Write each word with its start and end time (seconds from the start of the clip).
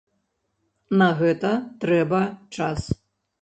На 1.01 1.09
гэта 1.19 1.51
трэба 1.85 2.23
час. 2.59 2.81